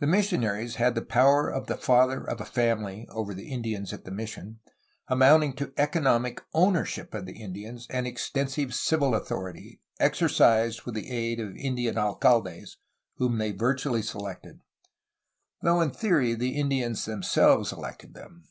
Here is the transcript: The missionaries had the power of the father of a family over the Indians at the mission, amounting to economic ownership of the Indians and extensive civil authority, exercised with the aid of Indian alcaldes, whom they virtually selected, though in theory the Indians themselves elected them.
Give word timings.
The 0.00 0.08
missionaries 0.08 0.74
had 0.82 0.96
the 0.96 1.00
power 1.06 1.48
of 1.48 1.68
the 1.68 1.76
father 1.76 2.24
of 2.28 2.40
a 2.40 2.44
family 2.44 3.06
over 3.10 3.32
the 3.34 3.52
Indians 3.52 3.92
at 3.92 4.04
the 4.04 4.10
mission, 4.10 4.58
amounting 5.06 5.52
to 5.52 5.72
economic 5.76 6.40
ownership 6.52 7.14
of 7.14 7.24
the 7.26 7.40
Indians 7.40 7.86
and 7.88 8.04
extensive 8.04 8.74
civil 8.74 9.14
authority, 9.14 9.80
exercised 10.00 10.82
with 10.82 10.96
the 10.96 11.08
aid 11.08 11.38
of 11.38 11.54
Indian 11.54 11.94
alcaldes, 11.96 12.78
whom 13.18 13.38
they 13.38 13.52
virtually 13.52 14.02
selected, 14.02 14.58
though 15.60 15.80
in 15.80 15.92
theory 15.92 16.34
the 16.34 16.56
Indians 16.56 17.04
themselves 17.04 17.70
elected 17.72 18.14
them. 18.14 18.48